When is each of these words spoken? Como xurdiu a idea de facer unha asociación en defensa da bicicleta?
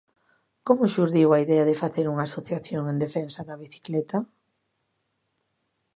Como 0.67 0.91
xurdiu 0.93 1.27
a 1.31 1.37
idea 1.45 1.63
de 1.69 1.79
facer 1.83 2.05
unha 2.13 2.25
asociación 2.29 2.83
en 2.87 2.97
defensa 3.05 3.39
da 3.47 3.59
bicicleta? 3.63 4.17